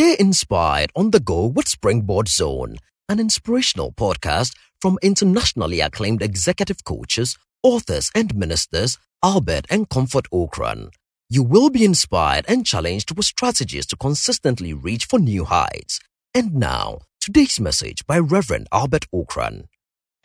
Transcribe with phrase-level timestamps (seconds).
[0.00, 2.76] Stay inspired on the go with Springboard Zone,
[3.10, 10.88] an inspirational podcast from internationally acclaimed executive coaches, authors, and ministers Albert and Comfort Ocran.
[11.28, 16.00] You will be inspired and challenged with strategies to consistently reach for new heights.
[16.34, 19.66] And now, today's message by Reverend Albert Ocran.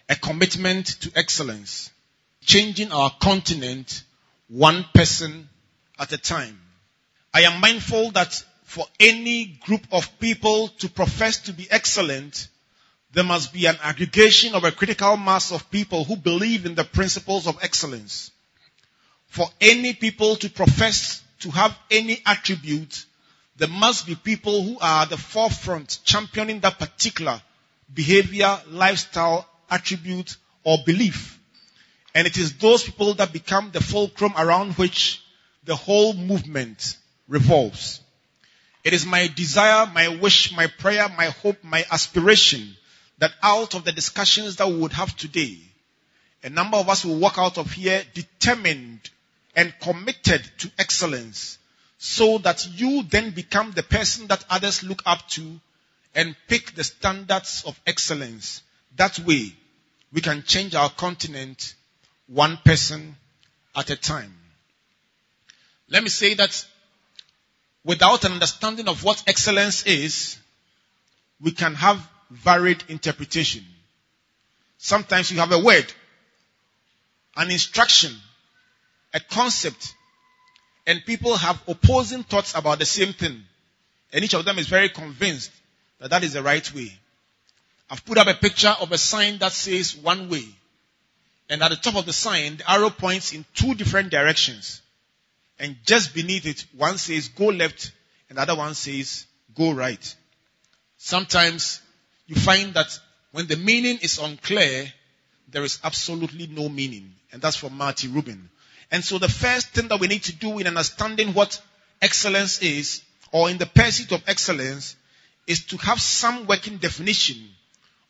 [0.07, 1.91] A commitment to excellence,
[2.39, 4.05] changing our continent
[4.47, 5.49] one person
[5.99, 6.61] at a time.
[7.33, 12.49] I am mindful that for any group of people to profess to be excellent,
[13.13, 16.83] there must be an aggregation of a critical mass of people who believe in the
[16.83, 18.31] principles of excellence.
[19.27, 23.05] For any people to profess to have any attribute,
[23.55, 27.41] there must be people who are at the forefront championing that particular
[27.93, 31.39] behavior, lifestyle, attribute, or belief.
[32.15, 35.21] And it is those people that become the fulcrum around which
[35.63, 38.01] the whole movement revolves.
[38.85, 42.77] It is my desire, my wish, my prayer, my hope, my aspiration
[43.17, 45.57] that out of the discussions that we would have today,
[46.43, 49.09] a number of us will walk out of here determined
[49.55, 51.57] and committed to excellence
[51.97, 55.59] so that you then become the person that others look up to
[56.13, 58.61] and pick the standards of excellence.
[58.97, 59.51] That way,
[60.13, 61.73] we can change our continent
[62.27, 63.15] one person
[63.75, 64.37] at a time.
[65.89, 66.67] Let me say that
[67.85, 70.37] without an understanding of what excellence is,
[71.39, 73.63] we can have varied interpretation.
[74.77, 75.85] Sometimes you have a word,
[77.37, 78.11] an instruction,
[79.13, 79.93] a concept,
[80.87, 83.43] and people have opposing thoughts about the same thing.
[84.11, 85.51] And each of them is very convinced
[85.99, 86.91] that that is the right way.
[87.89, 90.45] I've put up a picture of a sign that says one way.
[91.49, 94.81] And at the top of the sign, the arrow points in two different directions.
[95.59, 97.91] And just beneath it, one says go left
[98.29, 99.25] and the other one says
[99.55, 100.15] go right.
[100.97, 101.81] Sometimes
[102.27, 102.99] you find that
[103.31, 104.91] when the meaning is unclear,
[105.49, 107.13] there is absolutely no meaning.
[107.31, 108.49] And that's from Marty Rubin.
[108.91, 111.61] And so the first thing that we need to do in understanding what
[112.01, 113.01] excellence is,
[113.31, 114.95] or in the pursuit of excellence,
[115.47, 117.49] is to have some working definition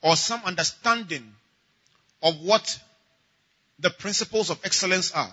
[0.01, 1.34] or some understanding
[2.22, 2.79] of what
[3.79, 5.31] the principles of excellence are.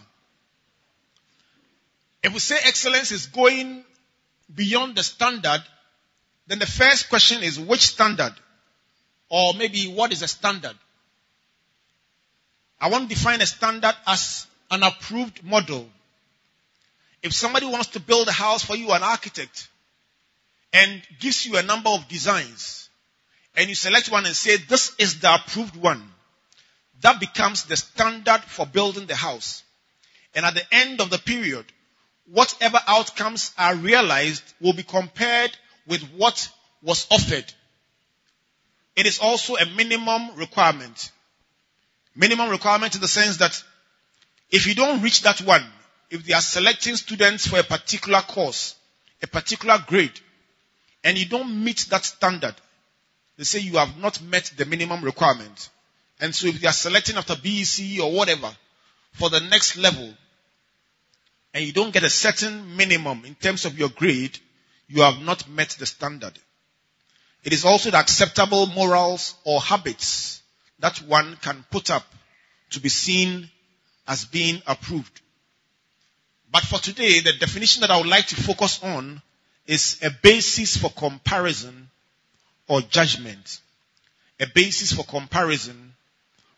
[2.22, 3.84] If we say excellence is going
[4.54, 5.62] beyond the standard,
[6.46, 8.34] then the first question is which standard?
[9.28, 10.76] Or maybe what is a standard?
[12.80, 15.88] I want to define a standard as an approved model.
[17.22, 19.68] If somebody wants to build a house for you, an architect,
[20.72, 22.88] and gives you a number of designs,
[23.56, 26.02] and you select one and say, this is the approved one,
[27.02, 29.62] that becomes the standard for building the house.
[30.34, 31.66] And at the end of the period,
[32.32, 35.54] whatever outcomes are realized will be compared
[35.86, 36.48] with what
[36.82, 37.44] was offered.
[38.96, 41.10] It is also a minimum requirement.
[42.14, 43.62] Minimum requirement in the sense that
[44.50, 45.64] if you don't reach that one,
[46.10, 48.74] if they are selecting students for a particular course,
[49.22, 50.18] a particular grade,
[51.04, 52.54] and you don't meet that standard,
[53.36, 55.70] they say you have not met the minimum requirement.
[56.20, 58.54] And so if they are selecting after BEC or whatever
[59.12, 60.14] for the next level,
[61.54, 64.38] and you don't get a certain minimum in terms of your grade,
[64.88, 66.32] you have not met the standard.
[67.44, 70.42] It is also the acceptable morals or habits
[70.78, 72.04] that one can put up
[72.70, 73.50] to be seen
[74.06, 75.20] as being approved.
[76.50, 79.22] But for today, the definition that I would like to focus on
[79.66, 81.88] is a basis for comparison
[82.68, 83.60] or judgment.
[84.40, 85.94] A basis for comparison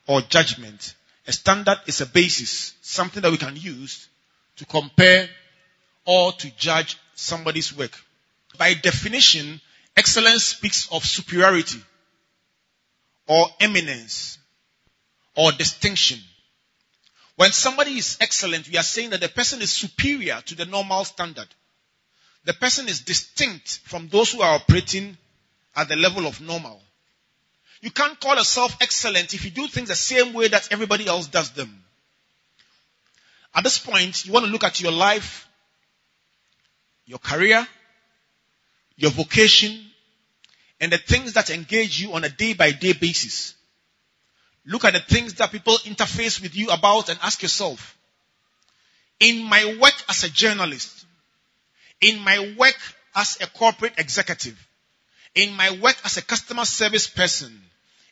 [0.06, 0.94] or judgment.
[1.26, 4.08] A standard is a basis, something that we can use
[4.56, 5.28] to compare
[6.04, 7.92] or to judge somebody's work.
[8.58, 9.60] By definition,
[9.96, 11.80] excellence speaks of superiority
[13.26, 14.38] or eminence
[15.36, 16.18] or distinction.
[17.36, 21.04] When somebody is excellent, we are saying that the person is superior to the normal
[21.04, 21.48] standard.
[22.44, 25.16] The person is distinct from those who are operating
[25.74, 26.80] at the level of normal.
[27.80, 31.26] You can't call yourself excellent if you do things the same way that everybody else
[31.26, 31.83] does them.
[33.54, 35.48] At this point, you want to look at your life,
[37.06, 37.66] your career,
[38.96, 39.80] your vocation,
[40.80, 43.54] and the things that engage you on a day by day basis.
[44.66, 47.96] Look at the things that people interface with you about and ask yourself,
[49.20, 51.06] in my work as a journalist,
[52.00, 52.76] in my work
[53.14, 54.58] as a corporate executive,
[55.34, 57.60] in my work as a customer service person,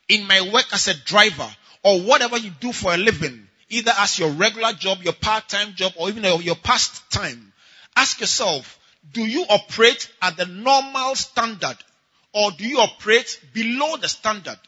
[0.08, 1.48] in my work as a driver,
[1.82, 5.92] or whatever you do for a living, either as your regular job, your part-time job,
[5.96, 7.52] or even your past time,
[7.96, 8.78] ask yourself,
[9.12, 11.76] do you operate at the normal standard
[12.32, 14.58] or do you operate below the standard?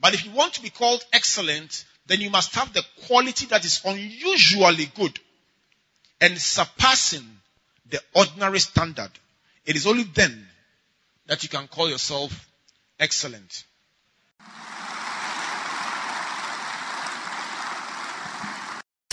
[0.00, 3.64] But if you want to be called excellent, then you must have the quality that
[3.64, 5.18] is unusually good
[6.20, 7.24] and surpassing
[7.88, 9.10] the ordinary standard.
[9.64, 10.46] It is only then
[11.26, 12.48] that you can call yourself
[12.98, 13.64] excellent.